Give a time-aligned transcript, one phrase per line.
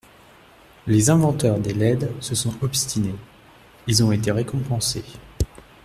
[0.87, 3.13] Les inventeurs des LED se sont obstinés,
[3.85, 5.05] ils ont été récompensés.